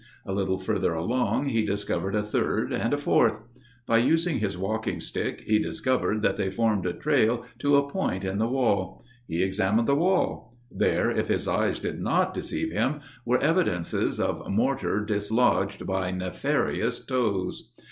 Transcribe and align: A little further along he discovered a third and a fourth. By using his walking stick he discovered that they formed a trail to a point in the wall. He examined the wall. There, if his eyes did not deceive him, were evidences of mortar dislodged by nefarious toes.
A 0.25 0.33
little 0.33 0.57
further 0.57 0.95
along 0.95 1.49
he 1.49 1.63
discovered 1.63 2.15
a 2.15 2.23
third 2.23 2.73
and 2.73 2.91
a 2.91 2.97
fourth. 2.97 3.39
By 3.85 3.99
using 3.99 4.39
his 4.39 4.57
walking 4.57 4.99
stick 4.99 5.41
he 5.41 5.59
discovered 5.59 6.23
that 6.23 6.37
they 6.37 6.49
formed 6.49 6.87
a 6.87 6.93
trail 6.93 7.45
to 7.59 7.75
a 7.75 7.87
point 7.87 8.23
in 8.23 8.39
the 8.39 8.47
wall. 8.47 9.05
He 9.27 9.43
examined 9.43 9.87
the 9.87 9.93
wall. 9.93 10.55
There, 10.71 11.11
if 11.11 11.27
his 11.27 11.47
eyes 11.47 11.77
did 11.77 12.01
not 12.01 12.33
deceive 12.33 12.71
him, 12.71 13.01
were 13.25 13.37
evidences 13.43 14.19
of 14.19 14.49
mortar 14.49 15.01
dislodged 15.05 15.85
by 15.85 16.09
nefarious 16.09 16.97
toes. 17.05 17.71